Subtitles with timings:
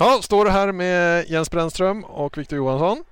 [0.00, 3.04] Ja, står här med Jens Brännström och Viktor Johansson.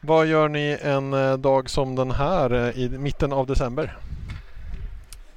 [0.00, 3.98] Vad gör ni en eh, dag som den här eh, i mitten av december?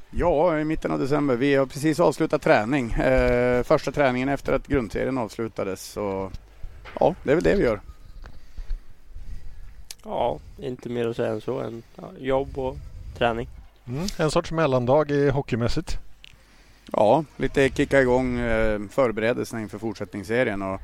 [0.09, 1.35] Ja, i mitten av december.
[1.35, 2.91] Vi har precis avslutat träning.
[2.91, 5.83] Eh, första träningen efter att grundserien avslutades.
[5.83, 6.31] Så
[6.99, 7.81] ja, det är väl det vi gör.
[10.03, 11.59] Ja, inte mer att säga än så.
[11.59, 12.75] Än ja, jobb och
[13.17, 13.49] träning.
[13.87, 14.05] Mm.
[14.17, 15.99] En sorts mellandag i hockeymässigt.
[16.91, 20.61] Ja, lite kicka igång eh, förberedelserna inför fortsättningsserien.
[20.61, 20.81] Och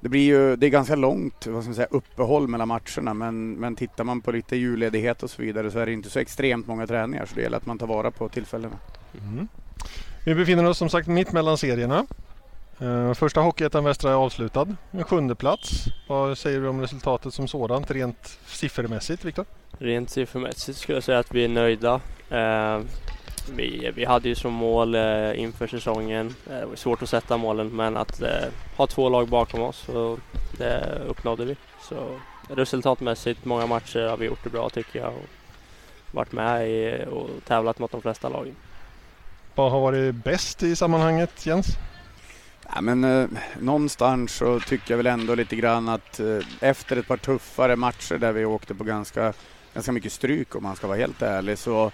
[0.00, 3.52] det blir ju, det är ganska långt vad ska man säga, uppehåll mellan matcherna men,
[3.52, 6.66] men tittar man på lite julledighet och så vidare så är det inte så extremt
[6.66, 8.76] många träningar så det gäller att man tar vara på tillfällena.
[9.22, 9.48] Mm.
[10.24, 12.06] Vi befinner oss som sagt mitt mellan serierna.
[12.82, 14.76] Uh, första Hockeyettan Västra är avslutad.
[14.90, 15.84] En sjunde plats.
[16.08, 19.44] Vad säger du om resultatet som sådant rent siffermässigt Viktor?
[19.78, 22.00] Rent siffermässigt skulle jag säga att vi är nöjda.
[23.56, 27.68] Vi, vi hade ju som mål uh, inför säsongen, det var svårt att sätta målen,
[27.68, 28.22] men att
[28.76, 30.18] ha två lag bakom oss och
[30.58, 31.56] det uppnådde vi.
[31.82, 35.26] Så resultatmässigt, många matcher har vi gjort det bra tycker jag och
[36.10, 38.54] varit med i, och tävlat mot de flesta lagen.
[39.54, 41.66] Vad har varit bäst i sammanhanget Jens?
[42.74, 43.28] Ja, men, eh,
[43.60, 48.18] någonstans så tycker jag väl ändå lite grann att eh, efter ett par tuffare matcher
[48.18, 49.32] där vi åkte på ganska,
[49.74, 51.92] ganska mycket stryk om man ska vara helt ärlig så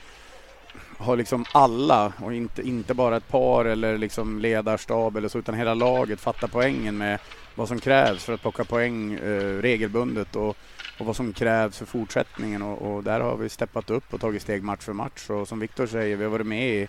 [1.04, 5.54] har liksom alla och inte, inte bara ett par eller liksom ledarstab eller så utan
[5.54, 7.18] hela laget fattat poängen med
[7.54, 10.56] vad som krävs för att plocka poäng eh, regelbundet och,
[10.98, 14.42] och vad som krävs för fortsättningen och, och, där har vi steppat upp och tagit
[14.42, 16.88] steg match för match och som Viktor säger, vi har varit med i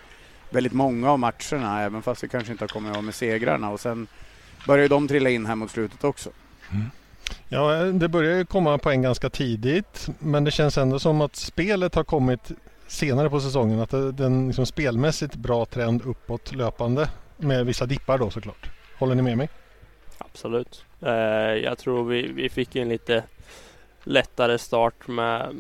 [0.50, 3.80] väldigt många av matcherna även fast vi kanske inte har kommit av med segrarna och
[3.80, 4.08] sen
[4.68, 6.30] börjar ju de trilla in här mot slutet också.
[6.72, 6.86] Mm.
[7.50, 11.96] Ja, det börjar ju komma poäng ganska tidigt men det känns ändå som att spelet
[11.96, 12.52] har kommit
[12.96, 13.80] senare på säsongen.
[13.80, 18.70] Att det är en liksom spelmässigt bra trend uppåt löpande med vissa dippar då såklart.
[19.00, 19.50] Håller ni med mig?
[20.18, 20.86] Absolut.
[21.02, 21.12] Eh,
[21.64, 23.24] jag tror vi, vi fick en lite
[24.04, 25.56] lättare start med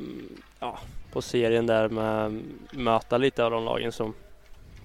[0.59, 0.79] ja,
[1.11, 2.41] på serien där med
[2.71, 4.13] möta lite av de lagen som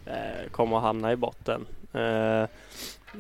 [0.07, 1.67] eh, kommer att hamna i botten.
[1.93, 2.47] Eh,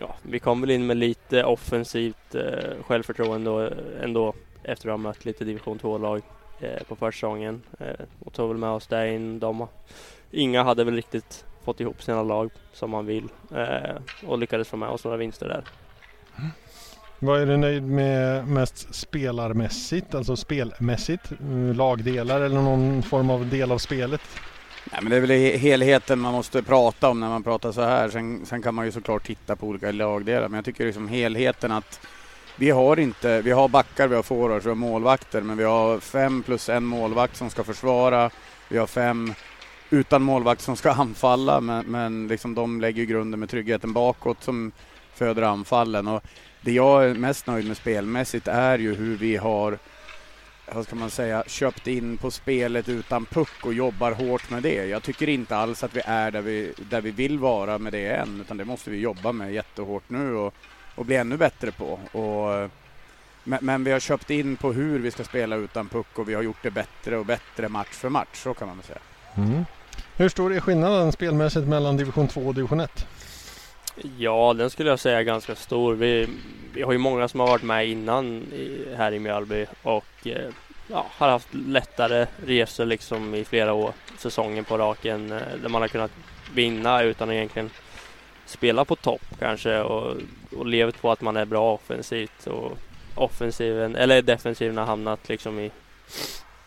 [0.00, 5.24] ja, vi kom väl in med lite offensivt eh, självförtroende ändå efter att ha mött
[5.24, 6.22] lite division 2-lag
[6.60, 9.38] eh, på försäsongen eh, och tog väl med oss det in.
[9.38, 9.66] De,
[10.30, 14.76] inga hade väl riktigt fått ihop sina lag som man vill eh, och lyckades få
[14.76, 15.64] med oss några vinster där.
[16.38, 16.50] Mm.
[17.18, 21.32] Vad är du nöjd med mest spelarmässigt, alltså spelmässigt?
[21.74, 24.20] Lagdelar eller någon form av del av spelet?
[24.92, 28.08] Nej, men det är väl helheten man måste prata om när man pratar så här.
[28.08, 31.72] Sen, sen kan man ju såklart titta på olika lagdelar, men jag tycker liksom helheten
[31.72, 32.00] att
[32.60, 36.00] vi har inte, vi har backar, vi har forwards, vi har målvakter, men vi har
[36.00, 38.30] fem plus en målvakt som ska försvara.
[38.68, 39.34] Vi har fem
[39.90, 44.72] utan målvakt som ska anfalla, men, men liksom de lägger grunden med tryggheten bakåt som
[45.14, 46.08] föder anfallen.
[46.08, 46.22] Och
[46.60, 49.78] det jag är mest nöjd med spelmässigt är ju hur vi har
[50.74, 54.86] vad ska man säga, köpt in på spelet utan puck och jobbar hårt med det.
[54.86, 58.08] Jag tycker inte alls att vi är där vi, där vi vill vara med det
[58.08, 60.54] än, utan det måste vi jobba med jättehårt nu och,
[60.94, 61.98] och bli ännu bättre på.
[62.18, 62.70] Och,
[63.44, 66.34] men, men, vi har köpt in på hur vi ska spela utan puck och vi
[66.34, 68.98] har gjort det bättre och bättre match för match, så kan man väl säga.
[69.36, 69.64] Mm.
[70.16, 73.06] Hur stor är skillnaden spelmässigt mellan division 2 och division 1?
[74.18, 75.94] Ja, den skulle jag säga är ganska stor.
[75.94, 76.28] Vi,
[76.74, 80.50] vi har ju många som har varit med innan i, här i Mjölby och eh,
[80.86, 85.80] ja, har haft lättare resor liksom i flera år, säsonger på raken, eh, där man
[85.80, 86.12] har kunnat
[86.54, 87.70] vinna utan att egentligen
[88.46, 90.16] spela på topp kanske och,
[90.56, 92.78] och levt på att man är bra offensivt och
[93.14, 95.70] offensiven, eller defensiven har hamnat liksom i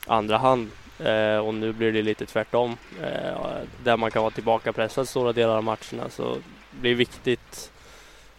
[0.07, 3.38] andra hand eh, och nu blir det lite tvärtom eh,
[3.83, 6.33] där man kan vara tillbaka pressad stora delar av matcherna så
[6.71, 7.71] det blir viktigt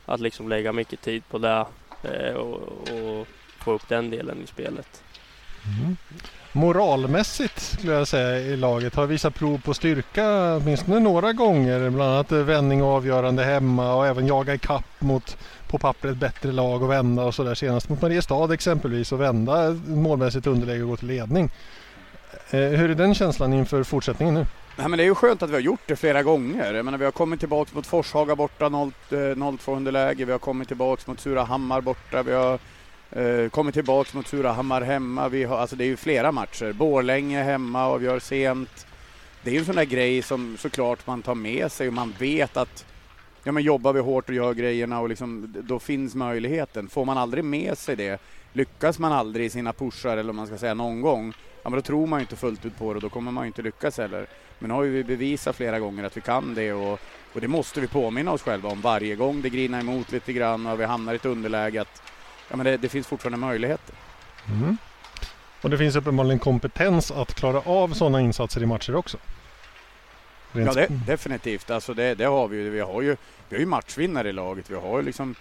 [0.06, 1.66] att liksom lägga mycket tid på det
[2.02, 3.26] eh, och, och,
[3.58, 5.02] få upp den delen i spelet.
[5.66, 5.96] Mm.
[6.52, 11.90] Moralmässigt skulle jag säga i laget har visat prov på styrka åtminstone några gånger.
[11.90, 15.36] Bland annat vändning och avgörande hemma och även jaga i kapp mot
[15.68, 17.54] på pappret bättre lag och vända och sådär.
[17.54, 21.50] Senast mot Mariestad exempelvis och vända målmässigt underläge och gå till ledning.
[22.50, 24.46] Eh, hur är den känslan inför fortsättningen nu?
[24.76, 26.74] Nej, men det är ju skönt att vi har gjort det flera gånger.
[26.74, 28.92] Jag menar, vi har kommit tillbaka mot Forshaga borta 0-2
[29.68, 30.24] eh, underläge.
[30.24, 32.22] Vi har kommit tillbaka mot Surahammar borta.
[32.22, 32.58] Vi har
[33.14, 35.28] Eh, kommer kommit tillbaka mot Surahammar hemma.
[35.28, 36.72] Vi har, alltså det är ju flera matcher.
[36.72, 38.86] Borlänge hemma avgör sent.
[39.42, 42.14] Det är ju en sån där grej som såklart man tar med sig och man
[42.18, 42.86] vet att
[43.44, 46.88] ja, men jobbar vi hårt och gör grejerna och liksom, då finns möjligheten.
[46.88, 48.20] Får man aldrig med sig det,
[48.52, 51.32] lyckas man aldrig i sina pushar eller om man ska säga någon gång,
[51.62, 53.44] ja, men då tror man ju inte fullt ut på det och då kommer man
[53.44, 54.26] ju inte lyckas heller.
[54.58, 57.00] Men nu har ju vi bevisat flera gånger att vi kan det och
[57.34, 60.66] Och det måste vi påminna oss själva om varje gång det grinar emot lite grann
[60.66, 62.02] och vi hamnar i ett underläge att
[62.50, 63.94] ja, men det, det finns fortfarande möjligheter.
[64.48, 64.76] Mm.
[65.62, 69.18] Och det finns uppenbarligen kompetens att klara av sådana insatser i matcher också.
[70.52, 71.70] Rent ja, det, definitivt.
[71.70, 72.70] Alltså det, det, har vi ju.
[72.70, 73.16] Vi har ju,
[73.48, 74.70] vi har ju matchvinnare i laget.
[74.70, 75.34] Vi har ju liksom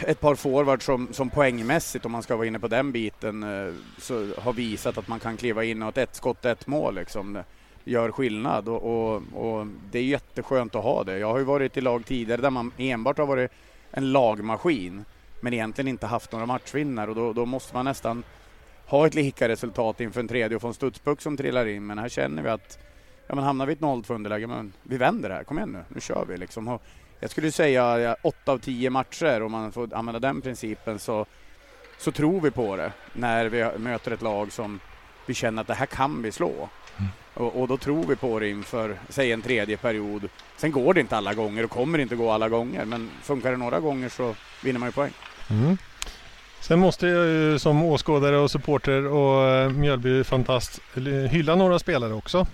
[0.00, 3.74] ett par forwards som, som poängmässigt, om man ska vara inne på den biten, eh,
[3.98, 7.42] så har visat att man kan kliva in och att ett skott, ett mål liksom
[7.84, 11.18] gör skillnad och, och, och, det är jätteskönt att ha det.
[11.18, 13.50] Jag har ju varit i lag tidigare där man enbart har varit
[13.90, 15.04] en lagmaskin
[15.40, 18.24] men egentligen inte haft några matchvinnare och då, då måste man nästan
[18.86, 21.86] ha ett lika resultat inför en tredje och få en studspuck som trillar in.
[21.86, 22.78] Men här känner vi att
[23.26, 25.44] ja, men hamnar vi i ett 0-2 underläge, men vi vänder det här.
[25.44, 26.68] Kom igen nu, nu kör vi liksom.
[26.68, 26.82] Och
[27.20, 31.26] jag skulle säga 8 av 10 matcher, om man får använda den principen, så,
[31.98, 34.80] så tror vi på det när vi möter ett lag som
[35.26, 36.68] vi känner att det här kan vi slå.
[36.98, 37.10] Mm.
[37.34, 40.28] Och, och, då tror vi på det inför, säg en tredje period.
[40.56, 43.56] Sen går det inte alla gånger och kommer inte gå alla gånger, men funkar det
[43.56, 45.12] några gånger så vinner man ju poäng.
[45.50, 45.78] Mm.
[46.60, 50.80] Sen måste jag ju som åskådare och supporter och eh, Mjölby-fantast
[51.30, 52.46] hylla några spelare också.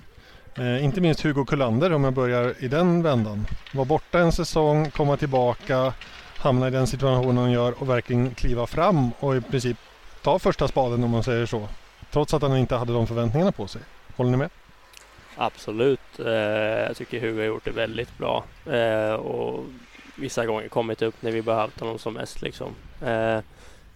[0.54, 3.46] Eh, inte minst Hugo Kullander om jag börjar i den vändan.
[3.74, 5.92] Var borta en säsong, komma tillbaka,
[6.36, 9.76] hamna i den situationen han gör och verkligen kliva fram och i princip
[10.22, 11.68] ta första spaden om man säger så.
[12.10, 13.82] Trots att han inte hade de förväntningarna på sig.
[14.16, 14.50] Håller ni med?
[15.36, 16.18] Absolut.
[16.18, 18.44] Eh, jag tycker Hugo har gjort det väldigt bra.
[18.66, 19.64] Eh, och
[20.16, 22.42] vissa gånger kommit upp när vi behövt honom som mest.
[22.42, 22.68] Liksom.
[23.00, 23.40] Eh,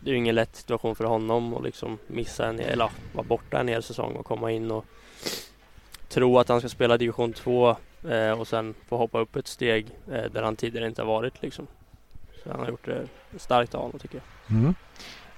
[0.00, 3.60] det är ju ingen lätt situation för honom att liksom missa en, eller vara borta
[3.60, 4.84] en hel säsong och komma in och
[6.08, 7.76] tro att han ska spela division 2
[8.10, 11.42] eh, och sen få hoppa upp ett steg eh, där han tidigare inte har varit.
[11.42, 11.66] Liksom.
[12.44, 13.06] Så han har gjort det
[13.38, 14.56] starkt av honom tycker jag.
[14.56, 14.74] Mm.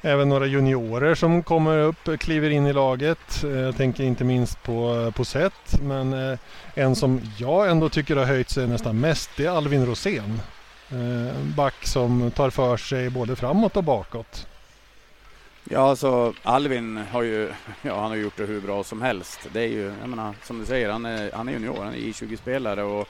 [0.01, 3.45] Även några juniorer som kommer upp, kliver in i laget.
[3.45, 6.39] Eh, jag tänker inte minst på, eh, på Seth, men eh,
[6.75, 10.41] en som jag ändå tycker har höjt sig nästan mest, det är Alvin Rosén.
[10.91, 14.47] En back som tar för sig både framåt och bakåt.
[15.65, 17.53] Ja, alltså Alvin har ju,
[17.83, 19.49] ja, han har gjort det hur bra som helst.
[19.53, 21.99] Det är ju, jag menar, som du säger, han är, han är junior, han är
[21.99, 23.09] I20-spelare och,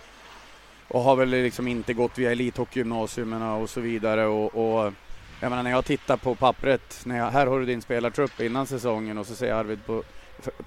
[0.89, 4.93] och har väl liksom inte gått via elithockeygymnasierna och så vidare och, och
[5.41, 8.67] jag menar när jag tittar på pappret, när jag, här har du din spelartrupp innan
[8.67, 10.03] säsongen och så ser jag Arvid på,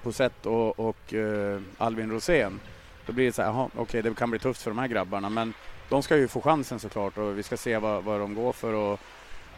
[0.02, 2.60] på sätt och, och uh, Alvin Rosén.
[3.06, 5.28] Då blir det så här, okej okay, det kan bli tufft för de här grabbarna
[5.28, 5.54] men
[5.88, 8.72] de ska ju få chansen såklart och vi ska se vad, vad de går för
[8.72, 9.00] och,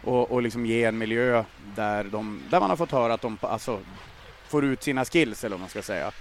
[0.04, 1.44] och, och liksom ge en miljö
[1.76, 3.80] där, de, där man har fått höra att de alltså,
[4.48, 6.12] får ut sina skills eller vad man ska säga.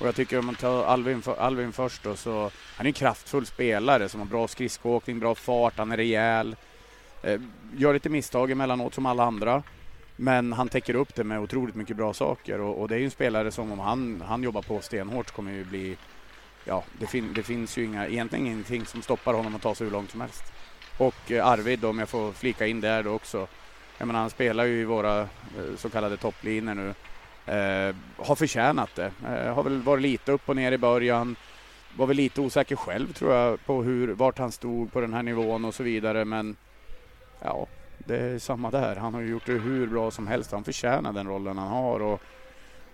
[0.00, 3.46] Och jag tycker om man tar Alvin, Alvin först då så, han är en kraftfull
[3.46, 6.56] spelare som har bra skridskoåkning, bra fart, han är rejäl.
[7.22, 7.40] Eh,
[7.76, 9.62] gör lite misstag emellanåt som alla andra.
[10.16, 13.04] Men han täcker upp det med otroligt mycket bra saker och, och det är ju
[13.04, 15.96] en spelare som om han, han jobbar på stenhårt kommer ju bli
[16.68, 19.84] Ja, det, fin, det finns ju inga, egentligen ingenting som stoppar honom att ta sig
[19.84, 20.52] hur långt som helst.
[20.98, 23.46] Och eh, Arvid om jag får flika in där då också.
[23.98, 25.26] Jag menar, han spelar ju i våra eh,
[25.76, 26.94] så kallade topplinor nu.
[27.52, 29.12] Eh, har förtjänat det.
[29.26, 31.36] Eh, har väl varit lite upp och ner i början.
[31.96, 35.22] Var väl lite osäker själv tror jag på hur, vart han stod på den här
[35.22, 36.56] nivån och så vidare men
[37.42, 37.66] ja,
[37.98, 38.96] det är samma där.
[38.96, 40.52] Han har ju gjort det hur bra som helst.
[40.52, 42.00] Han förtjänar den rollen han har.
[42.00, 42.22] Och,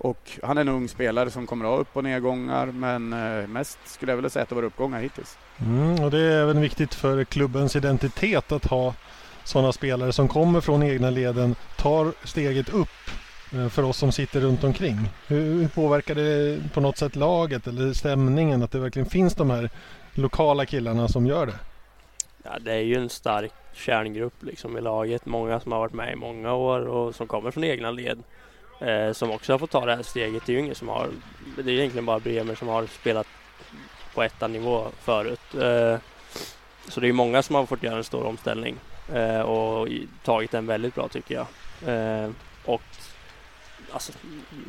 [0.05, 3.47] och han är en ung spelare som kommer att ha upp och nedgångar men eh,
[3.47, 5.39] mest skulle jag vilja säga att det var uppgångar hittills.
[5.61, 8.95] Mm, och det är även viktigt för klubbens identitet att ha
[9.45, 12.89] sådana spelare som kommer från egna leden, tar steget upp
[13.53, 14.97] eh, för oss som sitter runt omkring.
[15.27, 19.51] Hur, hur påverkar det på något sätt laget eller stämningen att det verkligen finns de
[19.51, 19.71] här
[20.15, 21.59] lokala killarna som gör det?
[22.43, 25.27] Ja, det är ju en stark kärngrupp liksom i laget.
[25.27, 28.23] Många som har varit med i många år och som kommer från egna led.
[28.87, 30.43] Eh, som också har fått ta det här steget.
[30.47, 31.09] Det är ju som har,
[31.57, 33.27] det är egentligen bara Bremer som har spelat
[34.15, 35.55] på etta nivå förut.
[35.55, 35.99] Eh,
[36.89, 38.77] så det är många som har fått göra en stor omställning
[39.13, 39.89] eh, och
[40.25, 41.47] tagit den väldigt bra tycker jag.
[41.95, 42.31] Eh,
[42.65, 42.83] och
[43.93, 44.13] alltså,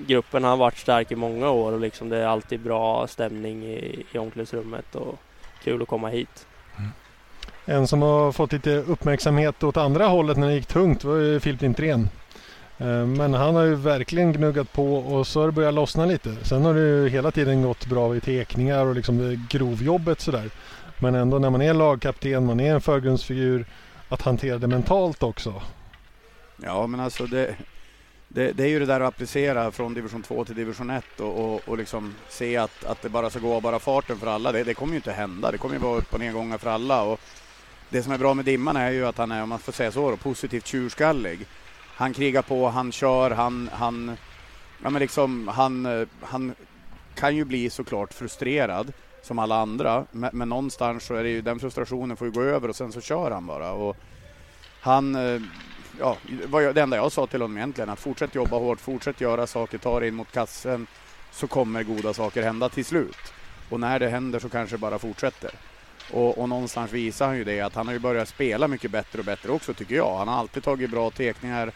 [0.08, 4.06] gruppen har varit stark i många år och liksom det är alltid bra stämning i,
[4.12, 5.20] i omklädningsrummet och
[5.64, 6.48] kul att komma hit.
[6.78, 6.92] Mm.
[7.66, 11.40] En som har fått lite uppmärksamhet åt andra hållet när det gick tungt var ju
[11.40, 12.10] Filip Lindgren.
[12.78, 16.36] Eh, men han har ju verkligen gnuggat på och så har det börjat lossna lite.
[16.46, 20.50] Sen har det ju hela tiden gått bra i tekningar och liksom grovjobbet sådär.
[21.00, 23.66] Men ändå när man är lagkapten, man är en förgrundsfigur,
[24.10, 25.62] att hantera det mentalt också.
[26.64, 27.56] Ja men alltså det,
[28.28, 31.54] det, det, är ju det där att applicera från division 2 till division 1 och,
[31.54, 34.52] och, och liksom se att, att det bara ska gå av bara farten för alla.
[34.52, 35.52] Det, det kommer ju inte hända.
[35.52, 37.04] Det kommer ju vara upp och nedgångar för alla.
[37.04, 37.20] Och
[37.90, 39.92] det som är bra med Dimman är ju att han är, om man får säga
[39.92, 41.48] så, då, positivt tjurskallig.
[41.96, 44.18] Han krigar på, han kör, han, han,
[44.84, 46.56] ja men liksom, han, eh, han
[47.16, 48.94] kan ju bli såklart frustrerad.
[49.22, 50.06] som alla andra.
[50.12, 52.92] Men, men någonstans så är det ju den frustrationen får ju gå över och sen
[52.92, 53.72] så kör han bara.
[53.72, 53.98] Och
[54.82, 55.42] han, eh,
[56.00, 56.18] ja,
[56.74, 60.00] det enda jag sa till honom egentligen att fortsätt jobba hårt, fortsätt göra saker, ta
[60.00, 60.88] dig in mot kassen
[61.32, 63.34] så kommer goda saker hända till slut.
[63.70, 65.52] Och när det händer så kanske det bara fortsätter.
[66.12, 69.20] Och, och, någonstans visar han ju det att han har ju börjat spela mycket bättre
[69.20, 70.18] och bättre också tycker jag.
[70.18, 71.72] Han har alltid tagit bra tekningar.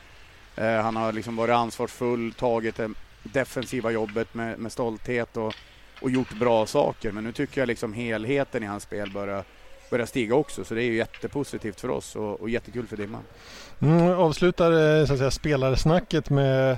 [0.59, 2.89] Eh, han har liksom varit ansvarsfull, tagit det
[3.23, 5.53] defensiva jobbet med, med stolthet och,
[6.01, 7.11] och gjort bra saker.
[7.11, 9.43] Men nu tycker jag liksom helheten i hans spel börjar
[9.89, 10.63] börjar stiga också.
[10.63, 13.21] Så det är ju jättepositivt för oss och, och jättekul för Dimman.
[13.79, 16.77] Mm, avslutar eh, så att säga, spelarsnacket med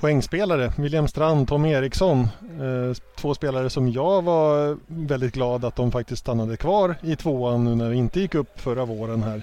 [0.00, 0.72] poängspelare.
[0.78, 2.20] William Strand, Tom Eriksson.
[2.40, 7.64] Eh, två spelare som jag var väldigt glad att de faktiskt stannade kvar i tvåan
[7.64, 9.42] nu när vi inte gick upp förra våren här.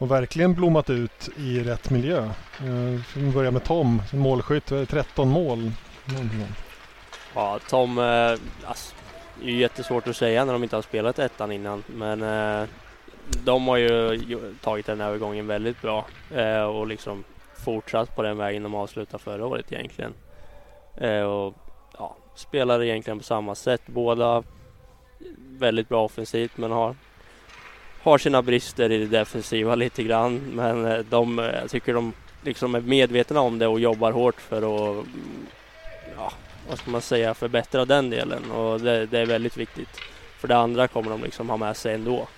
[0.00, 2.24] Och verkligen blommat ut i rätt miljö.
[2.58, 5.72] Eh, vi börjar med Tom, målskytt, 13 mål.
[7.34, 8.30] Ja, Tom, eh,
[8.64, 8.94] alltså,
[9.42, 11.82] det är jättesvårt att säga när de inte har spelat ettan innan.
[11.86, 12.68] Men eh,
[13.44, 14.18] de har ju
[14.60, 17.24] tagit den övergången väldigt bra eh, och liksom
[17.64, 20.14] fortsatt på den vägen de avslutade förra året egentligen.
[20.96, 21.54] Eh, och
[21.98, 23.82] ja, spelar egentligen på samma sätt.
[23.86, 24.42] Båda
[25.38, 26.96] väldigt bra offensivt men har,
[28.02, 30.38] har sina brister i det defensiva lite grann.
[30.38, 34.40] Men eh, de, eh, jag tycker de liksom är medvetna om det och jobbar hårt
[34.40, 35.46] för att mm,
[36.16, 36.32] ja,
[36.68, 40.00] vad ska man säga, förbättra den delen och det, det, är väldigt viktigt.
[40.38, 42.28] För det andra kommer de liksom ha med sig ändå.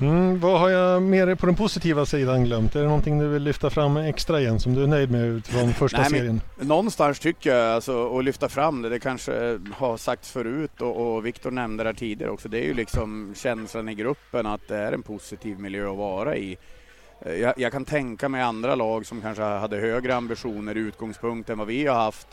[0.00, 2.76] Mm, vad har jag mer på den positiva sidan glömt?
[2.76, 5.72] Är det någonting du vill lyfta fram extra igen som du är nöjd med utifrån
[5.74, 6.40] första Nej, serien?
[6.60, 11.26] någonstans tycker jag, alltså, att lyfta fram det, det kanske har sagts förut och, och
[11.26, 14.92] Viktor nämnde det tidigare också, det är ju liksom känslan i gruppen att det är
[14.92, 16.58] en positiv miljö att vara i.
[17.40, 21.58] Jag, jag kan tänka mig andra lag som kanske hade högre ambitioner i utgångspunkt än
[21.58, 22.28] vad vi har haft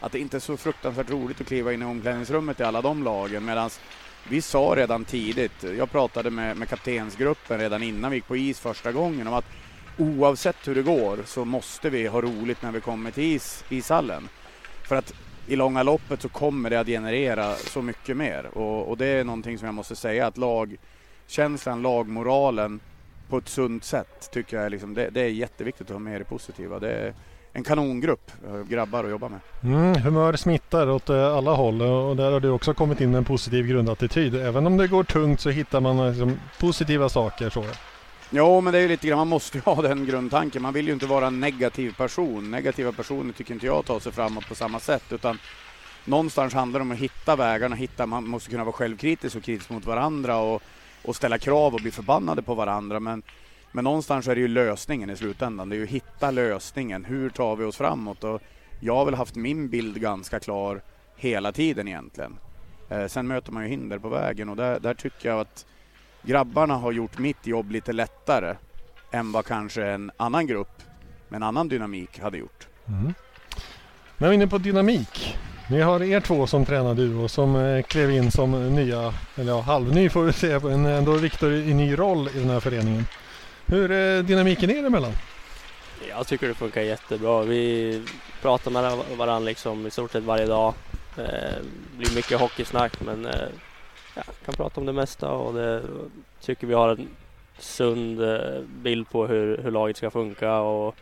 [0.00, 3.02] att det inte är så fruktansvärt roligt att kliva in i omklädningsrummet i alla de
[3.04, 3.44] lagen.
[3.44, 3.70] Medan
[4.28, 8.60] vi sa redan tidigt, jag pratade med, med kaptensgruppen redan innan vi gick på is
[8.60, 9.44] första gången om att
[9.98, 14.28] oavsett hur det går så måste vi ha roligt när vi kommer till is, ishallen.
[14.88, 15.14] För att
[15.46, 19.24] i långa loppet så kommer det att generera så mycket mer och, och det är
[19.24, 22.80] någonting som jag måste säga att lagkänslan, lagmoralen
[23.28, 26.20] på ett sunt sätt tycker jag är, liksom, det, det är jätteviktigt att ha med
[26.20, 26.78] det positiva.
[26.78, 27.14] Det,
[27.52, 29.40] en kanongrupp eh, grabbar att jobba med.
[29.62, 33.18] Mm, humör smittar åt eh, alla håll och där har du också kommit in med
[33.18, 34.34] en positiv grundattityd.
[34.34, 37.50] Även om det går tungt så hittar man liksom positiva saker.
[37.50, 37.64] Så.
[38.30, 40.62] Jo, men det är ju lite grann, man måste ju ha den grundtanken.
[40.62, 42.50] Man vill ju inte vara en negativ person.
[42.50, 45.38] Negativa personer tycker inte jag tar sig framåt på samma sätt, utan
[46.04, 49.70] någonstans handlar det om att hitta vägarna, hitta, man måste kunna vara självkritisk och kritisk
[49.70, 50.62] mot varandra och,
[51.04, 53.00] och ställa krav och bli förbannade på varandra.
[53.00, 53.22] Men
[53.72, 55.68] men någonstans är det ju lösningen i slutändan.
[55.68, 57.04] Det är ju att hitta lösningen.
[57.04, 58.24] Hur tar vi oss framåt?
[58.24, 58.42] Och
[58.80, 60.82] jag har väl haft min bild ganska klar
[61.16, 62.36] hela tiden egentligen.
[62.88, 65.66] Eh, sen möter man ju hinder på vägen och där, där tycker jag att
[66.22, 68.56] grabbarna har gjort mitt jobb lite lättare
[69.10, 70.82] än vad kanske en annan grupp
[71.28, 72.68] med en annan dynamik hade gjort.
[72.88, 73.14] Mm.
[74.18, 75.36] När vi är inne på dynamik.
[75.70, 80.08] Ni har er två som tränarduo som eh, klev in som nya, eller ja, halvny
[80.08, 83.04] får vi säga, men ändå Viktor i ny roll i den här föreningen.
[83.70, 85.12] Hur är dynamiken er emellan?
[86.08, 87.42] Jag tycker det funkar jättebra.
[87.42, 88.02] Vi
[88.42, 90.74] pratar med varandra liksom i stort sett varje dag.
[91.16, 93.48] Det eh, blir mycket hockeysnack men eh,
[94.16, 95.82] ja, kan prata om det mesta och det
[96.40, 97.08] tycker vi har en
[97.58, 100.94] sund eh, bild på hur, hur laget ska funka och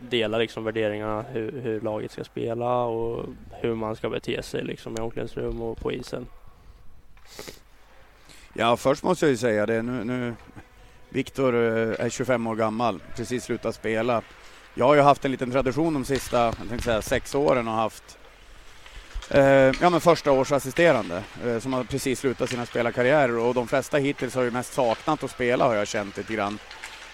[0.00, 4.96] delar liksom värderingarna hur, hur, laget ska spela och hur man ska bete sig liksom
[4.96, 6.26] i omklädningsrum och på isen.
[8.52, 9.82] Ja, först måste jag ju säga det.
[9.82, 10.34] Nu, nu
[11.10, 14.22] Viktor eh, är 25 år gammal, precis slutat spela.
[14.74, 17.74] Jag har ju haft en liten tradition de sista, jag tänkte säga sex åren och
[17.74, 18.18] haft
[19.30, 19.42] eh,
[19.80, 23.96] ja, men första års assisterande eh, som har precis slutat sina spelarkarriärer och de flesta
[23.96, 26.58] hittills har ju mest saknat att spela har jag känt lite grann.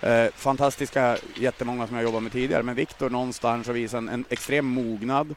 [0.01, 4.25] Eh, fantastiska, jättemånga som jag jobbat med tidigare, men Viktor någonstans har visat en, en
[4.29, 5.35] extrem mognad,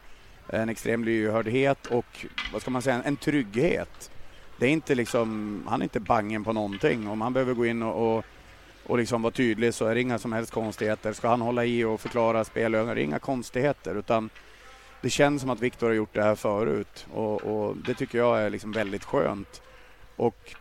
[0.48, 4.12] en extrem lyhördhet och vad ska man säga, en, en trygghet.
[4.58, 7.08] Det är inte liksom, han är inte bangen på någonting.
[7.08, 8.26] Om han behöver gå in och, och
[8.90, 11.14] och liksom vara tydlig så är det inga som helst konstigheter.
[11.14, 14.30] Ska han hålla i och förklara spelövningar, det är inga konstigheter utan
[15.02, 18.42] det känns som att Viktor har gjort det här förut och, och, det tycker jag
[18.42, 19.62] är liksom väldigt skönt.
[20.16, 20.56] Och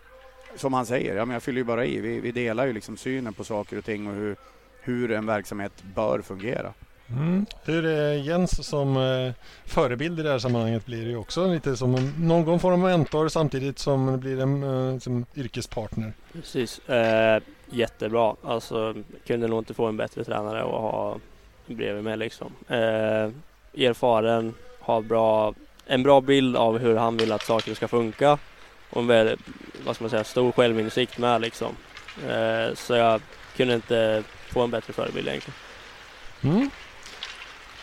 [0.57, 2.01] som han säger, ja, men jag fyller ju bara i.
[2.01, 4.37] Vi, vi delar ju liksom synen på saker och ting och hur,
[4.81, 6.73] hur en verksamhet bör fungera.
[7.11, 7.47] Mm.
[7.65, 9.33] Hur är Jens som eh,
[9.65, 13.79] förebild i det här sammanhanget blir ju också lite som någon form av mentor samtidigt
[13.79, 16.13] som det blir en eh, som yrkespartner.
[16.33, 18.37] Precis, eh, jättebra.
[18.43, 18.95] Alltså
[19.27, 21.17] kunde nog inte få en bättre tränare att ha
[21.67, 22.53] bredvid mig liksom.
[22.69, 23.31] Eh,
[23.87, 25.55] erfaren, har bra
[25.87, 28.39] en bra bild av hur han vill att saker ska funka
[28.91, 29.41] och en väldigt,
[29.87, 31.77] vad ska man säga, stor självinsikt med liksom.
[32.29, 33.21] Eh, så jag
[33.57, 35.59] kunde inte få en bättre förebild egentligen.
[36.43, 36.71] Mm.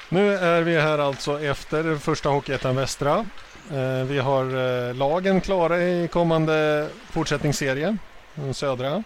[0.09, 3.25] Nu är vi här alltså efter första Hockeyettan Västra.
[3.71, 7.97] Eh, vi har eh, lagen klara i kommande fortsättningsserie,
[8.35, 9.03] den södra.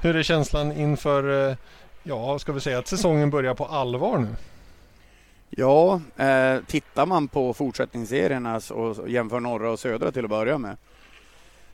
[0.00, 1.56] Hur är känslan inför, eh,
[2.02, 4.36] ja, ska vi säga att säsongen börjar på allvar nu?
[5.50, 10.76] Ja, eh, tittar man på fortsättningsserierna och jämför norra och södra till att börja med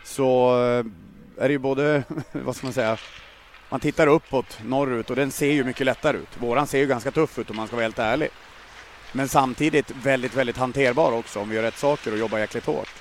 [0.04, 0.84] så eh,
[1.44, 2.02] är det ju både,
[2.32, 2.98] vad ska man säga,
[3.68, 6.28] man tittar uppåt norrut och den ser ju mycket lättare ut.
[6.38, 8.28] Våran ser ju ganska tuff ut om man ska vara helt ärlig.
[9.12, 12.94] Men samtidigt väldigt, väldigt hanterbar också om vi gör rätt saker och jobbar jäkligt hårt.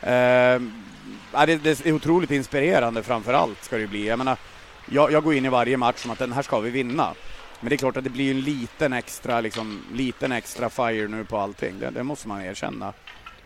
[0.00, 0.60] Eh,
[1.46, 4.08] det, det är otroligt inspirerande framför allt ska det ju bli.
[4.08, 4.38] Jag menar,
[4.92, 7.14] jag, jag går in i varje match som att den här ska vi vinna.
[7.60, 11.24] Men det är klart att det blir en liten extra, liksom, liten extra fire nu
[11.24, 11.78] på allting.
[11.78, 12.92] Det, det måste man erkänna.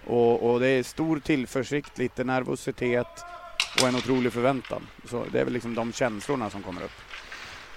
[0.06, 3.24] Och, och, det är stor tillförsikt, lite nervositet
[3.80, 4.86] och en otrolig förväntan.
[5.10, 7.00] Så det är väl liksom de känslorna som kommer upp.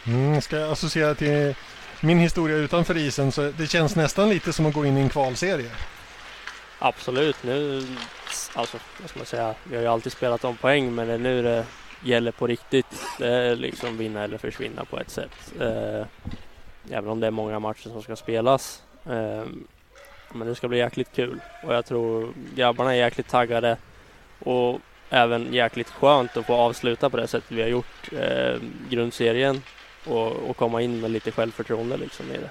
[0.05, 1.55] Mm, ska jag associera till
[2.01, 5.09] min historia utanför isen så det känns nästan lite som att gå in i en
[5.09, 5.71] kvalserie.
[6.79, 7.43] Absolut.
[7.43, 7.87] Nu,
[8.53, 11.17] alltså, vad ska man säga, vi har ju alltid spelat om poäng men det är
[11.17, 11.65] nu det
[12.03, 13.05] gäller på riktigt.
[13.19, 15.53] Det är liksom vinna eller försvinna på ett sätt.
[15.59, 16.05] Eh,
[16.89, 18.83] även om det är många matcher som ska spelas.
[19.05, 19.43] Eh,
[20.33, 23.77] men det ska bli jäkligt kul och jag tror grabbarna är jäkligt taggade
[24.39, 24.79] och
[25.09, 29.61] även jäkligt skönt att få avsluta på det sättet vi har gjort eh, grundserien
[30.05, 32.49] och, och, komma in med lite självförtroende liksom i det.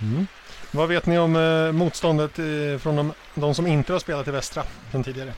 [0.00, 0.26] Mm.
[0.70, 4.30] Vad vet ni om eh, motståndet eh, från de, de, som inte har spelat i
[4.30, 5.32] Västra sedan tidigare?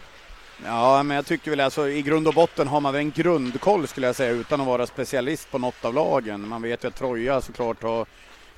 [0.64, 3.88] Ja, men jag tycker väl alltså i grund och botten har man väl en grundkoll
[3.88, 6.48] skulle jag säga utan att vara specialist på något av lagen.
[6.48, 8.06] Man vet ju att Troja såklart har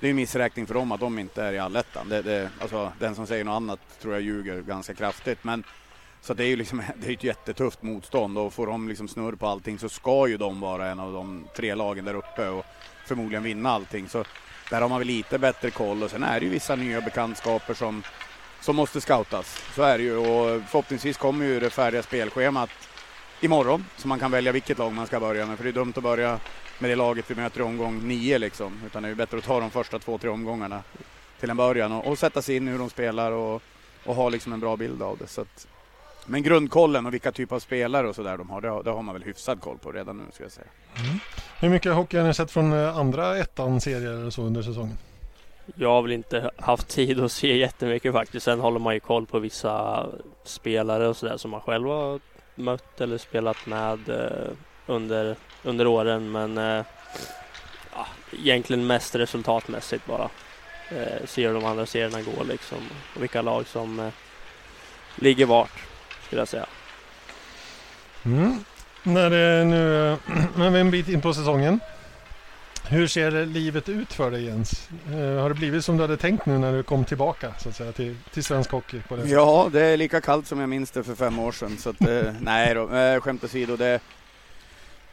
[0.01, 2.09] det är en missräkning för dem att de inte är i allettan.
[2.09, 5.45] Det, det, alltså, den som säger något annat tror jag ljuger ganska kraftigt.
[5.45, 5.65] Men,
[6.21, 9.33] så det är ju liksom, det är ett jättetufft motstånd och får de liksom snurr
[9.33, 12.65] på allting så ska ju de vara en av de tre lagen där uppe och
[13.07, 14.09] förmodligen vinna allting.
[14.09, 14.25] Så
[14.71, 17.75] där har man väl lite bättre koll och sen är det ju vissa nya bekantskaper
[17.75, 18.03] som,
[18.61, 19.65] som måste scoutas.
[19.75, 22.71] Så är det ju och förhoppningsvis kommer ju det färdiga spelschemat
[23.41, 25.93] imorgon så man kan välja vilket lag man ska börja med för det är dumt
[25.97, 26.41] att börja
[26.79, 28.81] med det laget vi möter i omgång nio liksom.
[28.87, 30.83] Utan det är ju bättre att ta de första två, tre omgångarna
[31.41, 33.63] till en början och, och sätta sig in i hur de spelar och,
[34.05, 35.27] och ha liksom en bra bild av det.
[35.27, 35.67] Så att,
[36.27, 39.03] men grundkollen och vilka typer av spelare och sådär de har, det, har, det har
[39.03, 40.67] man väl hyfsad koll på redan nu skulle jag säga.
[40.97, 41.19] Mm.
[41.61, 44.97] Hur mycket hockey har ni sett från eh, andra ettan-serier eller så under säsongen?
[45.75, 48.45] Jag har väl inte haft tid att se jättemycket faktiskt.
[48.45, 50.07] Sen håller man ju koll på vissa
[50.45, 52.21] spelare och sådär som man själv har
[52.55, 54.53] mött eller spelat med eh,
[54.87, 56.85] under, under åren men eh,
[57.95, 60.31] ja, egentligen mest resultatmässigt bara.
[60.89, 62.79] Ser se hur de andra serierna går liksom
[63.17, 64.11] och vilka lag som
[65.17, 65.85] ligger vart
[66.27, 66.67] skulle jag säga.
[68.25, 68.65] Mm.
[69.03, 70.13] När det nu
[70.67, 71.81] är vi en bit in på säsongen.
[72.91, 74.89] Hur ser livet ut för dig Jens?
[75.13, 77.77] Uh, har det blivit som du hade tänkt nu när du kom tillbaka så att
[77.77, 79.01] säga, till, till svensk hockey?
[79.09, 81.77] På det ja, det är lika kallt som jag minns det för fem år sedan.
[81.79, 83.77] Så att, uh, nej då, uh, skämt åsido.
[83.77, 84.01] Det,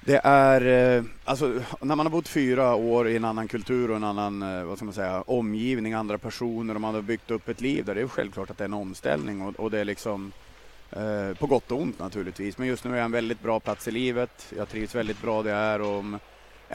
[0.02, 4.04] det är, alltså när man har bott fyra år i en annan kultur och en
[4.04, 7.86] annan, vad ska man säga, omgivning, andra personer och man har byggt upp ett liv
[7.86, 10.32] där, det är självklart att det är en omställning och, och det är liksom
[11.40, 12.58] på gott och ont naturligtvis.
[12.58, 14.54] Men just nu är jag en väldigt bra plats i livet.
[14.58, 16.20] Jag trivs väldigt bra där jag är och om,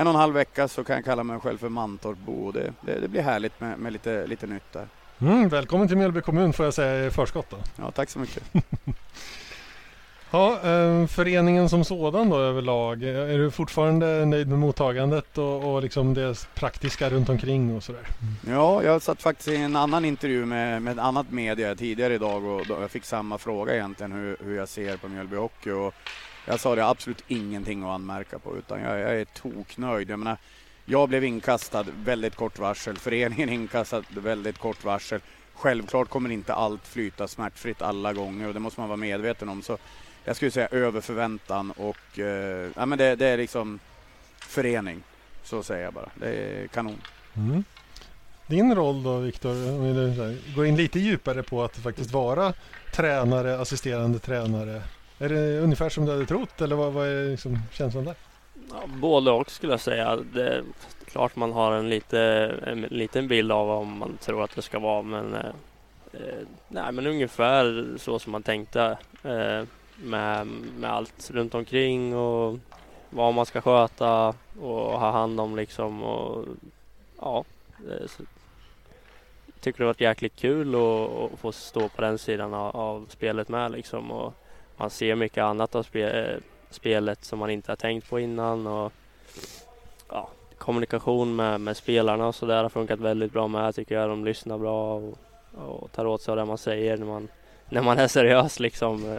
[0.01, 2.53] en och en halv vecka så kan jag kalla mig själv för Mantorpbo.
[2.53, 4.87] Det, det, det blir härligt med, med, lite, lite nytt där.
[5.19, 7.51] Mm, välkommen till Mjölby kommun får jag säga i förskott.
[7.51, 7.57] Då.
[7.77, 8.43] Ja, tack så mycket.
[10.31, 13.03] ja, eh, föreningen som sådan då överlag.
[13.03, 18.07] Är du fortfarande nöjd med mottagandet och, och liksom det praktiska runt omkring och sådär?
[18.49, 22.45] Ja, jag satt faktiskt i en annan intervju med, med ett annat media tidigare idag
[22.45, 25.71] och jag fick samma fråga egentligen hur, hur jag ser på Mjölby Hockey.
[25.71, 25.95] Och
[26.47, 30.11] jag sa det absolut ingenting att anmärka på utan jag, jag är toknöjd.
[30.11, 30.37] Jag menar,
[30.85, 35.21] jag blev inkastad väldigt kort varsel, föreningen inkastad väldigt kort varsel.
[35.55, 39.63] Självklart kommer inte allt flyta smärtfritt alla gånger och det måste man vara medveten om.
[39.63, 39.79] Så
[40.25, 43.79] jag skulle säga över förväntan och eh, ja, men det, det, är liksom
[44.39, 45.03] förening.
[45.45, 46.11] Så säger jag bara.
[46.15, 47.01] Det är kanon.
[47.37, 47.65] Mm.
[48.47, 52.53] Din roll då Viktor, om vi går in lite djupare på att faktiskt vara
[52.93, 54.83] tränare, assisterande tränare
[55.21, 58.15] är det ungefär som du hade trott eller vad, vad är liksom känslan där?
[58.71, 60.17] Ja, både och skulle jag säga.
[60.17, 60.65] Det är
[61.05, 62.21] klart man har en, lite,
[62.67, 65.47] en liten bild av vad man tror att det ska vara men, eh,
[66.13, 69.63] eh nej, men ungefär så som man tänkte eh,
[69.97, 70.47] med,
[70.79, 72.59] med allt runt omkring och
[73.11, 76.03] vad man ska sköta och ha hand om liksom.
[76.03, 76.45] Och,
[77.21, 77.45] ja,
[77.91, 78.11] eh,
[79.61, 83.07] tycker det har varit jäkligt kul att, att få stå på den sidan av, av,
[83.09, 84.11] spelet med liksom.
[84.11, 84.35] Och
[84.81, 86.37] man ser mycket annat av spe,
[86.71, 88.67] spelet som man inte har tänkt på innan.
[88.67, 88.93] Och,
[90.09, 94.09] ja, kommunikation med, med spelarna och sådär har funkat väldigt bra med tycker jag.
[94.09, 95.19] De lyssnar bra och,
[95.55, 97.29] och tar åt sig av det man säger när man,
[97.69, 99.19] när man är seriös liksom.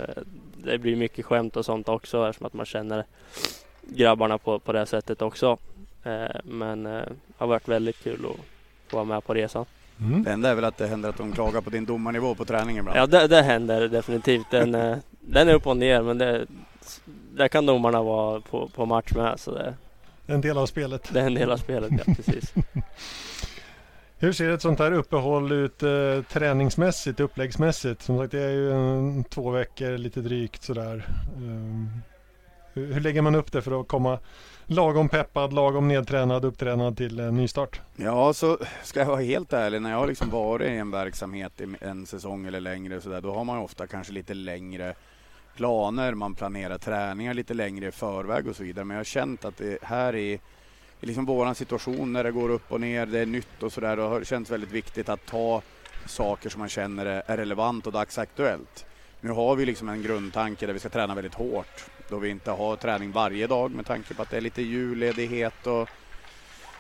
[0.54, 3.06] Det blir mycket skämt och sånt också eftersom att man känner
[3.82, 5.58] grabbarna på, på det sättet också.
[6.04, 7.06] Eh, men det eh,
[7.38, 9.66] har varit väldigt kul att få vara med på resan.
[10.00, 10.24] Mm.
[10.24, 12.80] Det enda är väl att det händer att de klagar på din domarnivå på träningen
[12.80, 13.00] ibland?
[13.00, 14.52] Ja, det, det händer definitivt.
[14.52, 16.46] Den, eh, den är upp och ner, men det,
[17.34, 19.40] där kan domarna vara på, på match med.
[19.40, 19.74] Så det,
[20.26, 21.10] en del av spelet.
[21.14, 22.54] Det är en del av spelet, ja precis.
[24.18, 28.02] Hur ser ett sånt här uppehåll ut eh, träningsmässigt, uppläggsmässigt?
[28.02, 31.08] Som sagt, det är ju en, två veckor lite drygt sådär.
[31.36, 31.90] Um,
[32.74, 34.20] hur, hur, lägger man upp det för att komma
[34.66, 37.82] lagom peppad, lagom nedtränad, upptränad till en nystart?
[37.96, 41.62] Ja, så ska jag vara helt ärlig, när jag har liksom varit i en verksamhet
[41.62, 44.96] i en säsong eller längre så där, då har man ofta kanske lite längre
[45.62, 48.86] planer, man planerar träningar lite längre i förväg och så vidare.
[48.86, 50.40] Men jag har känt att det här är i
[51.00, 54.08] liksom våran situation när det går upp och ner, det är nytt och sådär, då
[54.08, 55.62] har det känts väldigt viktigt att ta
[56.06, 58.86] saker som man känner är relevant och dagsaktuellt.
[59.22, 62.52] Nu har vi liksom en grundtanke där vi ska träna väldigt hårt, då vi inte
[62.52, 65.90] har träning varje dag med tanke på att det är lite julledighet och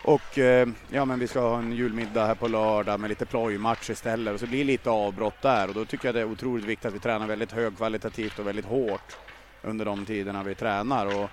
[0.03, 3.89] och eh, ja, men vi ska ha en julmiddag här på lördag med lite plojmatch
[3.89, 6.65] istället och så blir det lite avbrott där och då tycker jag det är otroligt
[6.65, 9.17] viktigt att vi tränar väldigt högkvalitativt och väldigt hårt
[9.61, 11.29] under de tiderna vi tränar och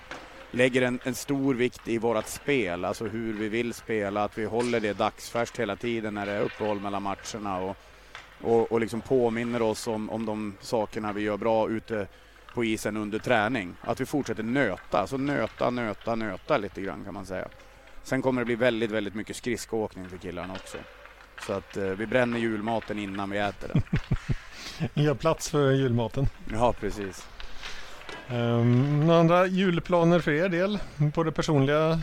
[0.51, 4.45] lägger en, en stor vikt i vårt spel, alltså hur vi vill spela, att vi
[4.45, 7.77] håller det dagsfärskt hela tiden när det är uppehåll mellan matcherna och,
[8.41, 12.07] och, och liksom påminner oss om, om de sakerna vi gör bra ute
[12.55, 13.75] på isen under träning.
[13.81, 17.49] Att vi fortsätter nöta, alltså nöta, nöta, nöta lite grann kan man säga.
[18.09, 20.79] Sen kommer det bli väldigt, väldigt mycket skridskoåkning för killarna också.
[21.47, 23.83] Så att eh, vi bränner julmaten innan vi äter den.
[25.05, 26.27] Gör plats för julmaten.
[26.53, 27.29] Ja, precis.
[28.31, 30.79] Um, några andra julplaner för er del
[31.15, 32.01] på det personliga?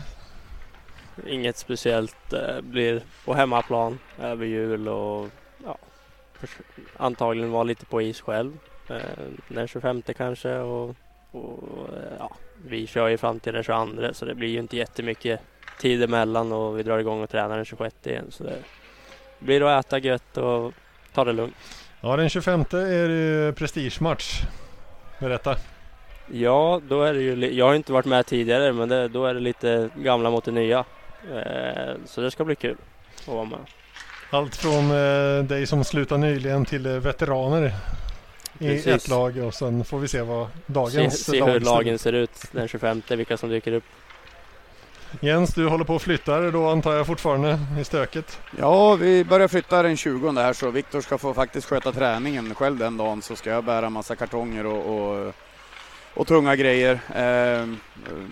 [1.26, 2.32] Inget speciellt.
[2.32, 5.28] Eh, blir på hemmaplan över jul och
[5.64, 5.78] ja,
[6.96, 8.58] antagligen vara lite på is själv.
[8.88, 9.00] Eh,
[9.48, 10.96] den 25 kanske och,
[11.30, 12.30] och eh, ja,
[12.64, 15.40] vi kör ju fram till den 22 så det blir ju inte jättemycket
[15.80, 18.26] tid emellan och vi drar igång och tränar den 26 igen.
[18.30, 18.58] Så det
[19.38, 20.72] blir att äta gött och
[21.14, 21.56] ta det lugnt.
[22.00, 24.42] Ja, den 25 är det prestigematch.
[25.20, 25.56] Berätta.
[26.32, 29.34] Ja, då är det ju, jag har inte varit med tidigare men det, då är
[29.34, 30.84] det lite gamla mot det nya.
[31.34, 32.76] Eh, så det ska bli kul
[33.20, 33.58] att vara med.
[34.30, 37.72] Allt från eh, dig som slutade nyligen till eh, veteraner
[38.58, 38.86] i Precis.
[38.86, 42.44] ett lag och sen får vi se vad dagens se, se hur lagen ser ut
[42.52, 43.84] den 25, vilka som dyker upp.
[45.20, 48.40] Jens, du håller på och flyttar då antar jag fortfarande i stöket?
[48.58, 52.78] Ja, vi börjar flytta den 20 här så Viktor ska få faktiskt sköta träningen själv
[52.78, 55.34] den dagen så ska jag bära massa kartonger och, och,
[56.14, 57.00] och tunga grejer.
[57.14, 57.68] Eh,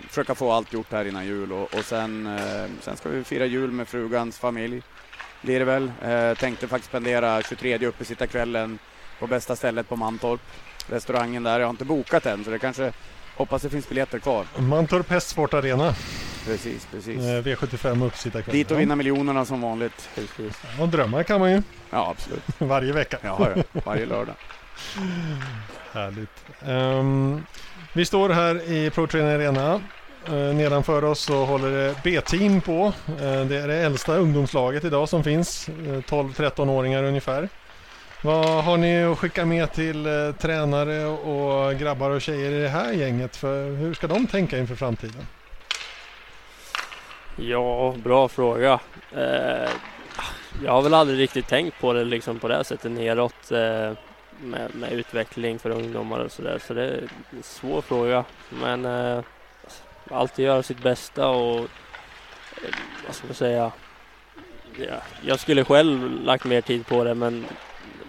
[0.08, 3.46] försöka få allt gjort här innan jul och, och sen, eh, sen ska vi fira
[3.46, 4.82] jul med frugans familj.
[5.42, 5.92] Blir det väl.
[6.02, 8.78] Eh, tänkte faktiskt spendera 23 uppe sitta kvällen
[9.18, 10.40] på bästa stället på Mantorp.
[10.86, 11.60] Restaurangen där.
[11.60, 12.92] Jag har inte bokat än så det kanske
[13.36, 14.46] hoppas det finns biljetter kvar.
[14.56, 15.94] Mantorp Hästsport Arena.
[16.46, 17.18] Precis, precis.
[17.18, 18.54] Eh, V75 uppsittarkväll.
[18.54, 20.08] Dit och vinna miljonerna som vanligt.
[20.14, 20.60] Precis.
[20.80, 21.62] Och drömmar kan man ju.
[21.90, 22.42] Ja, absolut.
[22.58, 23.18] Varje vecka.
[23.22, 23.80] Ja, ja.
[23.84, 24.34] varje lördag.
[25.92, 26.44] Härligt.
[26.66, 27.46] Um,
[27.92, 29.80] vi står här i Pro Trainer Arena.
[30.28, 32.86] Uh, nedanför oss så håller det B-team på.
[33.08, 35.68] Uh, det är det äldsta ungdomslaget idag som finns.
[35.68, 37.48] Uh, 12-13-åringar ungefär.
[38.24, 42.68] Vad har ni att skicka med till eh, tränare och grabbar och tjejer i det
[42.68, 43.36] här gänget?
[43.36, 45.26] För hur ska de tänka inför framtiden?
[47.36, 48.80] Ja, bra fråga.
[49.16, 49.70] Eh,
[50.64, 53.92] jag har väl aldrig riktigt tänkt på det liksom på det här sättet neråt eh,
[54.40, 56.58] med, med, utveckling för ungdomar och sådär.
[56.66, 58.24] Så det är en svår fråga.
[58.62, 59.24] Men eh,
[60.10, 62.74] alltid göra sitt bästa och eh,
[63.06, 63.72] vad ska man säga?
[64.78, 67.46] Ja, jag skulle själv lagt mer tid på det men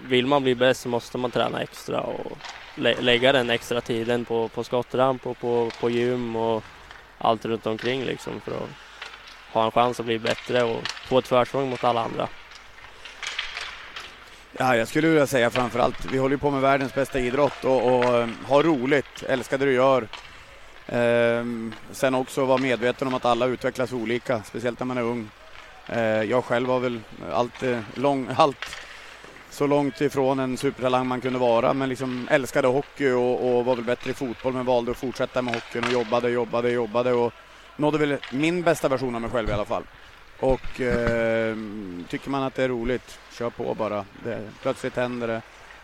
[0.07, 2.37] vill man bli bäst så måste man träna extra och
[2.75, 6.63] lä lägga den extra tiden på, på skottramp och på, på gym och
[7.17, 8.69] allt runt omkring liksom för att
[9.53, 12.27] ha en chans att bli bättre och få ett försprång mot alla andra.
[14.57, 18.05] Ja, jag skulle vilja säga framförallt, vi håller på med världens bästa idrott och, och
[18.05, 20.07] eh, ha roligt, älska det du gör.
[20.87, 25.29] Ehm, sen också vara medveten om att alla utvecklas olika, speciellt när man är ung.
[25.87, 26.99] Ehm, jag själv har väl
[27.33, 28.84] allt, eh, lång, allt
[29.55, 33.75] så långt ifrån en supertalang man kunde vara, men liksom älskade hockey och, och var
[33.75, 37.33] väl bättre i fotboll, men valde att fortsätta med hockeyn och jobbade, jobbade, jobbade och
[37.75, 39.83] nådde väl min bästa version av mig själv i alla fall.
[40.39, 41.55] Och eh,
[42.09, 44.05] tycker man att det är roligt, kör på bara.
[44.23, 45.41] Det, plötsligt händer det.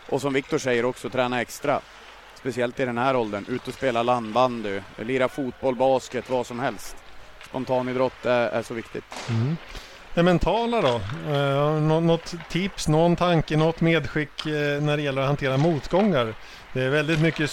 [0.08, 1.80] Och som Viktor säger också, träna extra.
[2.34, 3.44] Speciellt i den här åldern.
[3.48, 6.96] Ut och spela landbandy, lira fotboll, basket, vad som helst.
[7.48, 9.04] Spontanidrott är, är så viktigt.
[9.28, 9.56] Mm.
[10.14, 11.00] Det mentala då?
[11.34, 16.34] Eh, något tips, någon tanke, något medskick eh, när det gäller att hantera motgångar?
[16.72, 17.50] Det är väldigt mycket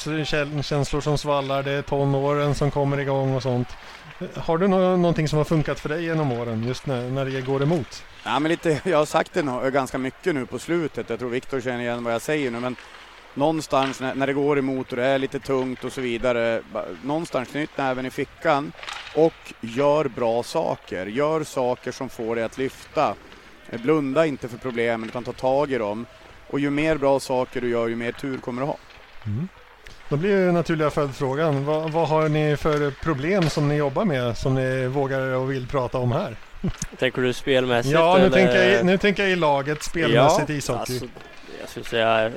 [0.65, 3.67] känslor som svallar, det är tonåren som kommer igång och sånt.
[4.19, 7.41] Eh, har du någonting som har funkat för dig genom åren just när, när det
[7.41, 8.04] går emot?
[8.24, 11.10] Ja, men lite, jag har sagt det ganska mycket nu på slutet.
[11.10, 12.60] Jag tror Viktor känner igen vad jag säger nu.
[12.60, 12.76] Men
[13.39, 16.62] någonstans när, när det går emot och det är lite tungt och så vidare.
[17.04, 18.71] Någonstans knyt näven i fickan
[19.15, 21.06] och gör bra saker.
[21.06, 23.15] Gör saker som får dig att lyfta.
[23.71, 26.06] Blunda inte för problemen utan ta tag i dem.
[26.47, 28.78] Och ju mer bra saker du gör, ju mer tur kommer du ha.
[29.25, 29.47] Mm.
[30.10, 31.65] Då blir ju naturliga följdfrågan.
[31.65, 35.67] Vad, vad, har ni för problem som ni jobbar med som ni vågar och vill
[35.67, 36.36] prata om här?
[36.99, 37.93] Tänker du spelmässigt?
[37.93, 38.38] Ja, nu, eller?
[38.38, 40.80] tänker jag, nu tänker jag i laget spelmässigt ja, ishockey.
[40.80, 41.06] Alltså,
[41.60, 42.32] jag skulle säga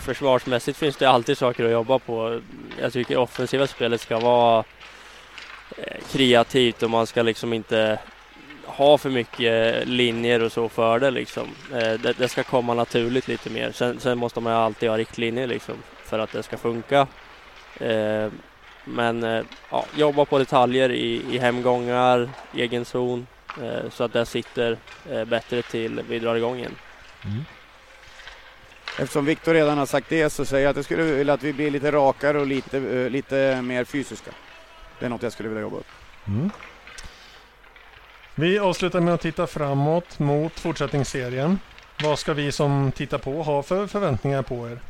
[0.00, 2.40] försvarsmässigt finns det alltid saker att jobba på.
[2.80, 4.64] Jag tycker offensiva spelet ska vara
[5.76, 7.98] eh, kreativt och man ska liksom inte
[8.64, 11.48] ha för mycket linjer och så för det liksom.
[11.72, 13.72] Eh, det, det ska komma naturligt lite mer.
[13.72, 17.06] Sen, sen, måste man alltid ha riktlinjer liksom för att det ska funka.
[17.80, 18.28] Eh,
[18.84, 23.26] men ja, jobba på detaljer i, i hemgångar, egen zon
[23.90, 24.76] så att det sitter
[25.24, 26.74] bättre till vi drar igång igen.
[27.24, 27.44] Mm.
[28.98, 31.52] Eftersom Viktor redan har sagt det så säger jag att jag skulle vilja att vi
[31.52, 34.30] blir lite rakare och lite, uh, lite mer fysiska.
[34.98, 35.90] Det är något jag skulle vilja jobba upp.
[36.26, 36.50] Mm.
[38.34, 41.58] Vi avslutar med att titta framåt mot fortsättningsserien.
[42.02, 44.80] Vad ska vi som tittar på ha för förväntningar på er?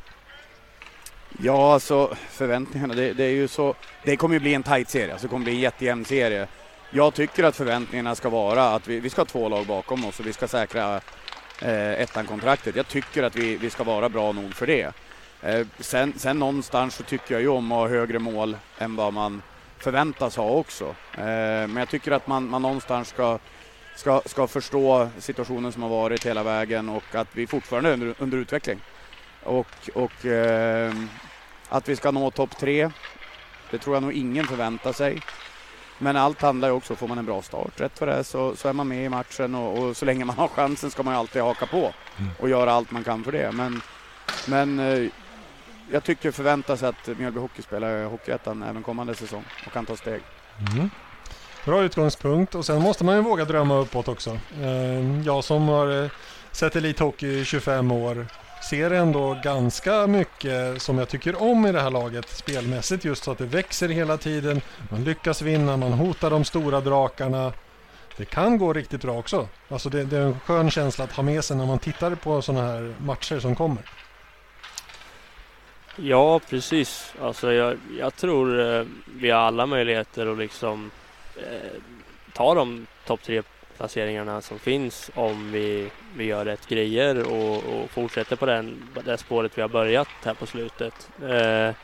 [1.43, 3.75] Ja, alltså förväntningarna, det, det är ju så.
[4.05, 6.47] Det kommer ju bli en tight serie, alltså det kommer bli en jättejämn serie.
[6.91, 10.21] Jag tycker att förväntningarna ska vara att vi, vi ska ha två lag bakom oss
[10.21, 11.01] och vi ska säkra
[11.61, 12.77] eh, ettan-kontraktet.
[12.77, 14.93] Jag tycker att vi, vi ska vara bra nog för det.
[15.43, 19.13] Eh, sen, sen någonstans så tycker jag ju om att ha högre mål än vad
[19.13, 19.43] man
[19.79, 20.85] förväntas ha också.
[21.15, 21.25] Eh,
[21.69, 23.39] men jag tycker att man, man någonstans ska,
[23.97, 28.15] ska, ska förstå situationen som har varit hela vägen och att vi fortfarande är under,
[28.19, 28.81] under utveckling.
[29.43, 30.93] Och, och eh,
[31.69, 32.91] att vi ska nå topp tre,
[33.71, 35.23] det tror jag nog ingen förväntar sig.
[36.03, 38.69] Men allt handlar ju också, får man en bra start rätt för det så, så
[38.69, 41.19] är man med i matchen och, och, så länge man har chansen ska man ju
[41.19, 42.31] alltid haka på mm.
[42.39, 43.53] och göra allt man kan för det.
[43.53, 43.83] Men,
[44.47, 45.11] men eh,
[45.93, 49.97] jag tycker förvänta sig att Mjölby Hockey spelar Hockeyettan även kommande säsong och kan ta
[49.97, 50.23] steg.
[50.75, 50.91] Mm.
[51.65, 54.31] Bra utgångspunkt och sen måste man ju våga drömma uppåt också.
[54.61, 56.11] Eh, jag som har eh,
[56.53, 58.27] sett elithockey i 25 år
[58.63, 63.05] ser ändå ganska mycket som jag tycker om i det här laget spelmässigt.
[63.05, 67.53] Just så att det växer hela tiden, man lyckas vinna, man hotar de stora drakarna.
[68.17, 69.49] Det kan gå riktigt bra också.
[69.69, 72.43] Alltså det, det är en skön känsla att ha med sig när man tittar på
[72.43, 73.83] sådana här matcher som kommer.
[75.97, 77.15] Ja, precis.
[77.23, 80.91] Alltså jag, jag tror eh, vi har alla möjligheter att liksom
[81.37, 81.81] eh,
[82.33, 83.43] ta de topp tre
[83.81, 89.19] placeringarna som finns om vi, vi gör rätt grejer och, och fortsätter på den, det
[89.19, 91.11] spåret vi har börjat här på slutet.
[91.29, 91.75] Eh,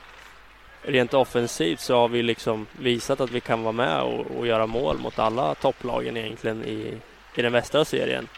[0.83, 4.67] rent offensivt så har vi liksom visat att vi kan vara med och, och göra
[4.67, 6.95] mål mot alla topplagen egentligen i,
[7.35, 8.29] i den västra serien.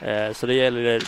[0.00, 1.02] Eh, så det gäller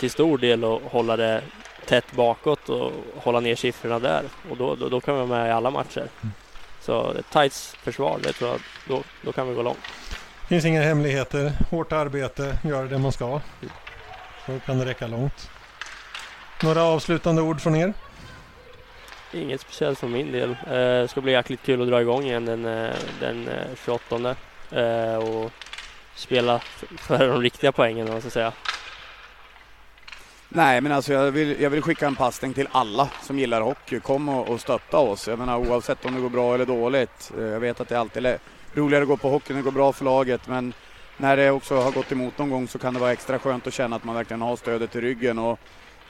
[0.00, 1.42] till stor del att hålla det
[1.86, 5.48] tätt bakåt och hålla ner siffrorna där och då, då, då kan vi vara med
[5.48, 6.08] i alla matcher.
[6.22, 6.32] Mm.
[6.80, 10.15] Så ett tight försvar, det tror jag, då, då kan vi gå långt.
[10.48, 11.52] Det finns inga hemligheter.
[11.70, 13.40] Hårt arbete, göra det man ska.
[14.46, 15.50] Så kan det räcka långt.
[16.62, 17.92] Några avslutande ord från er?
[19.32, 20.50] Inget speciellt för min del.
[20.50, 23.48] Eh, det ska bli jäkligt kul att dra igång igen den, eh, den
[23.84, 24.36] 28
[24.70, 25.50] eh, och
[26.14, 26.58] spela
[26.98, 28.52] för de riktiga poängen, man ska säga.
[30.48, 34.00] Nej, men alltså jag vill, jag vill skicka en passning till alla som gillar hockey.
[34.00, 35.28] Kom och, och stötta oss.
[35.28, 37.32] Jag menar oavsett om det går bra eller dåligt.
[37.38, 38.38] Jag vet att det alltid är
[38.76, 40.48] roligare att gå på hockey när det går bra för laget.
[40.48, 40.72] Men
[41.16, 43.74] när det också har gått emot någon gång så kan det vara extra skönt att
[43.74, 45.38] känna att man verkligen har stödet i ryggen.
[45.38, 45.58] Och,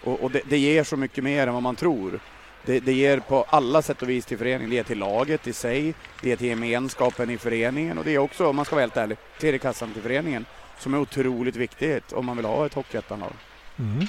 [0.05, 2.21] och, och det, det, ger så mycket mer än vad man tror.
[2.65, 4.71] Det, det, ger på alla sätt och vis till föreningen.
[4.71, 8.19] Det ger till laget i sig, det ger till gemenskapen i föreningen och det är
[8.19, 10.47] också, om man ska vara helt ärlig, tredje kassan till föreningen
[10.79, 13.33] som är otroligt viktigt om man vill ha ett Hockeyettanlag.
[13.79, 14.07] Mm.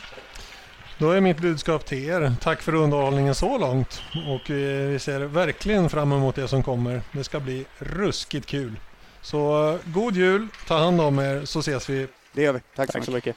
[0.99, 2.33] Då är mitt budskap till er.
[2.41, 4.01] Tack för underhållningen så långt.
[4.27, 7.01] Och eh, vi ser verkligen fram emot det som kommer.
[7.11, 8.79] Det ska bli ruskigt kul.
[9.21, 12.07] Så eh, god jul, ta hand om er så ses vi.
[12.33, 12.59] Det gör vi.
[12.75, 13.35] Tack, Tack så mycket.